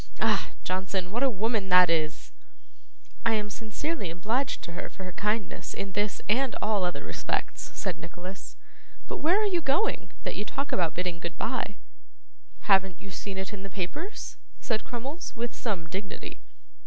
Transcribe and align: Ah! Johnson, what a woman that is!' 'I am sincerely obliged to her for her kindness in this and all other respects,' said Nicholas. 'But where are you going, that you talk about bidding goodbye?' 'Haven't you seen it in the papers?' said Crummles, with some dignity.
Ah! 0.19 0.49
Johnson, 0.63 1.11
what 1.11 1.21
a 1.21 1.29
woman 1.29 1.69
that 1.69 1.87
is!' 1.87 2.31
'I 3.23 3.33
am 3.35 3.49
sincerely 3.51 4.09
obliged 4.09 4.63
to 4.63 4.71
her 4.71 4.89
for 4.89 5.03
her 5.03 5.11
kindness 5.11 5.75
in 5.75 5.91
this 5.91 6.23
and 6.27 6.55
all 6.59 6.83
other 6.83 7.03
respects,' 7.03 7.69
said 7.75 7.99
Nicholas. 7.99 8.57
'But 9.07 9.17
where 9.17 9.39
are 9.39 9.45
you 9.45 9.61
going, 9.61 10.11
that 10.23 10.35
you 10.35 10.43
talk 10.43 10.71
about 10.71 10.95
bidding 10.95 11.19
goodbye?' 11.19 11.75
'Haven't 12.61 12.99
you 12.99 13.11
seen 13.11 13.37
it 13.37 13.53
in 13.53 13.61
the 13.61 13.69
papers?' 13.69 14.37
said 14.59 14.83
Crummles, 14.85 15.35
with 15.35 15.53
some 15.53 15.85
dignity. 15.85 16.41